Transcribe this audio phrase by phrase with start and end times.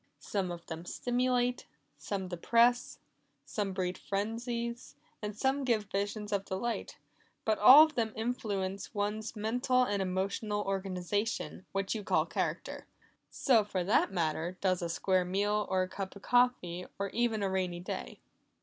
[0.17, 2.97] Some of them stimulate, some depress,
[3.45, 6.97] some breed frenzies, and some give visions of delight
[7.45, 12.87] but all of them influence one's mental and emotional organization, which you call character.
[13.29, 17.43] So for that matter, does a square meal, or a cup of coffee, or even
[17.43, 18.17] a rainy day."